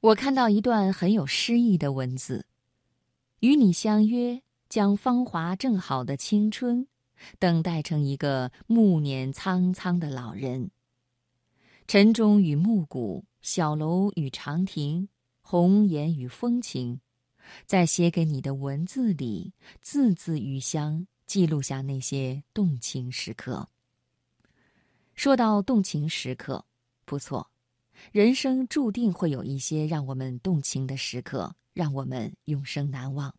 [0.00, 2.46] 我看到一段很有诗意的文字：
[3.40, 6.86] 与你相约，将芳华正好的青春，
[7.38, 10.70] 等待成一个暮年苍苍的老人。
[11.86, 15.10] 晨钟与暮鼓，小楼与长亭，
[15.42, 17.00] 红颜与风情，
[17.66, 23.68] 在写给你的文字里，字字余香，记录下那些动情时刻。
[25.14, 26.64] 说到动情时刻，
[27.04, 27.49] 不错。
[28.12, 33.34] 人生注定会有一些让我们动情的时刻，让我们永生难忘。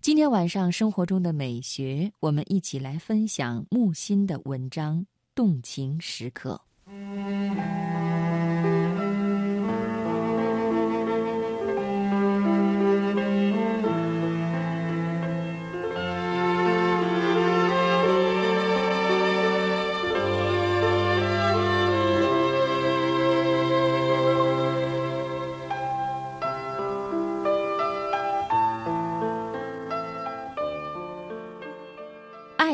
[0.00, 5.00] 今天晚上生活中的美学，我们一起来分享木心的文章
[5.34, 6.60] 《动情时刻》。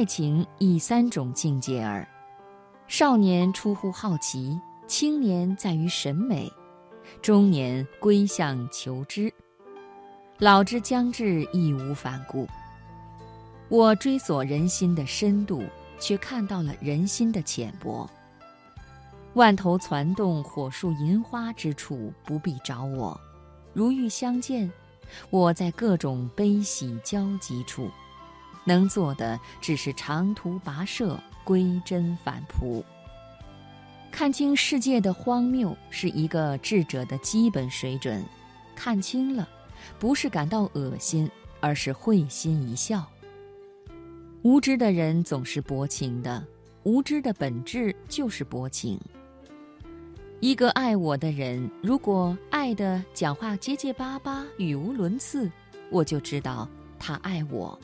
[0.00, 2.08] 爱情亦三种境界耳：
[2.88, 6.50] 少年出乎好奇，青年在于审美，
[7.20, 9.30] 中年归向求知，
[10.38, 12.48] 老之将至，义无反顾。
[13.68, 15.62] 我追索人心的深度，
[15.98, 18.08] 却看到了人心的浅薄。
[19.34, 23.14] 万头攒动、火树银花之处，不必找我；
[23.74, 24.72] 如遇相见，
[25.28, 27.90] 我在各种悲喜交集处。
[28.70, 32.84] 能做的只是长途跋涉，归真返璞。
[34.12, 38.24] 看清世界的荒谬是一个智者的基本水准。
[38.76, 39.48] 看清了，
[39.98, 43.04] 不是感到恶心，而是会心一笑。
[44.42, 46.46] 无知的人总是薄情的，
[46.84, 49.00] 无知的本质就是薄情。
[50.38, 55.50] 一个爱我的人，如果爱的讲话结结巴巴、语无伦次，
[55.90, 56.68] 我就知道
[57.00, 57.76] 他爱我。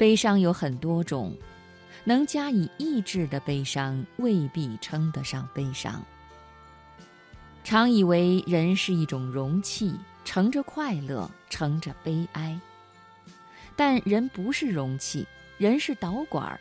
[0.00, 1.36] 悲伤有很多种，
[2.04, 6.02] 能加以抑制的悲伤未必称得上悲伤。
[7.62, 9.94] 常以为人是一种容器，
[10.24, 12.58] 盛着快乐，盛着悲哀。
[13.76, 15.26] 但人不是容器，
[15.58, 16.58] 人是导管儿，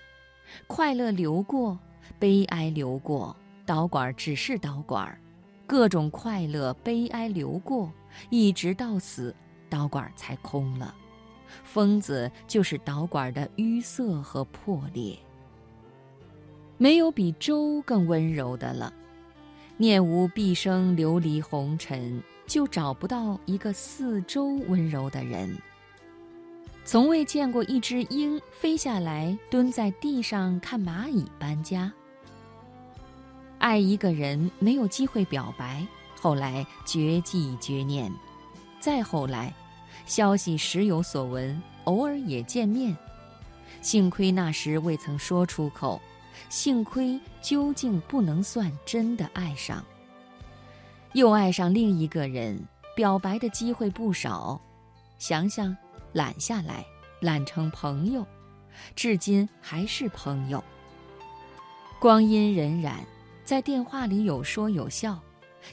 [0.68, 1.80] 快乐流过，
[2.20, 3.34] 悲哀流过，
[3.66, 5.18] 导管儿只是导管儿，
[5.66, 7.90] 各种快乐、悲哀流过，
[8.30, 9.34] 一直到死，
[9.70, 10.94] 导管儿才空了。
[11.64, 15.18] 疯子就是导管的淤塞和破裂。
[16.78, 18.94] 没有比粥更温柔的了。
[19.78, 25.58] 念无毕生流离红尘，就找不到一个似粥温柔的人。
[26.84, 31.92] 从未见过一只鹰飞下来，蹲在地上看蚂蚁搬家。
[33.58, 35.86] 爱一个人没有机会表白，
[36.20, 38.12] 后来绝迹绝念，
[38.80, 39.54] 再后来。
[40.06, 42.96] 消息时有所闻，偶尔也见面。
[43.82, 46.02] 幸亏那时未曾说出口，
[46.50, 49.86] 幸亏究竟不能算真的爱上。
[51.14, 52.60] 又爱上另一个人，
[52.96, 54.60] 表白的机会不少。
[55.18, 55.76] 想想，
[56.14, 56.86] 揽下来，
[57.22, 58.26] 揽成朋友，
[58.96, 60.64] 至今还是朋友。
[62.00, 62.94] 光阴荏苒，
[63.44, 65.20] 在电话里有说有笑，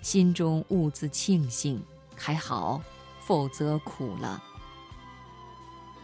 [0.03, 1.83] 心中兀自庆幸，
[2.17, 2.81] 还好。
[3.27, 4.41] 否则苦了。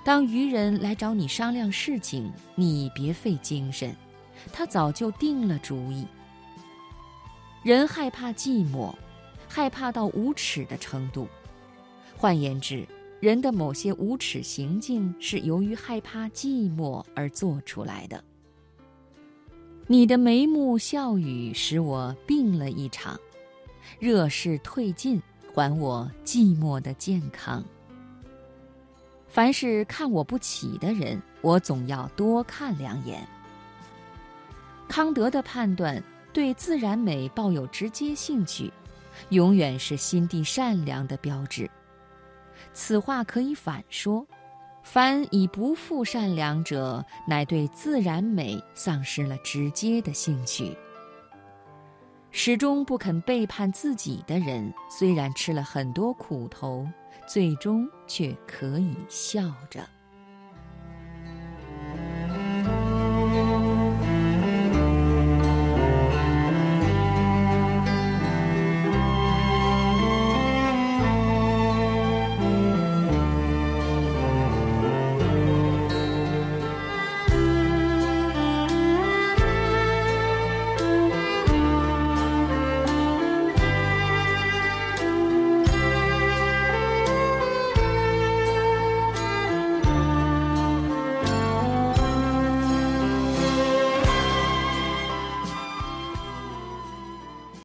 [0.05, 3.97] 当愚人来找你商量事情，你别费精神，
[4.53, 6.05] 他早就定了主意。
[7.63, 8.93] 人害怕寂寞，
[9.47, 11.29] 害怕到无耻的程度。
[12.17, 12.85] 换言之，
[13.21, 18.25] 人的某些无耻行径是由于害怕寂寞而做出来的。
[19.87, 23.17] 你的眉目笑语使我病了一场，
[24.01, 25.23] 热势退尽。
[25.55, 27.63] 还我寂寞的健康。
[29.29, 33.27] 凡是看我不起的人，我总要多看两眼。
[34.89, 36.03] 康德的判断
[36.33, 38.71] 对自然美抱有直接兴趣，
[39.31, 41.71] 永远是心地善良的标志。
[42.75, 44.27] 此话可以反说：
[44.83, 50.77] 凡以不负善良者，乃对自然美丧失了直接的兴趣。
[52.35, 56.89] 始终不肯背叛自己的人，虽然吃了很多苦头，
[57.29, 59.87] 最终却可以笑着。